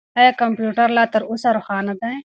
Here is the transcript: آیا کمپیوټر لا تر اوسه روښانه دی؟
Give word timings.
آیا 0.19 0.31
کمپیوټر 0.41 0.87
لا 0.97 1.03
تر 1.13 1.21
اوسه 1.29 1.49
روښانه 1.57 1.93
دی؟ 2.01 2.13